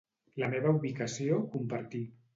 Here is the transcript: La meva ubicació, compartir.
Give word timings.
La 0.43 0.49
meva 0.53 0.71
ubicació, 0.77 1.39
compartir. 1.57 2.05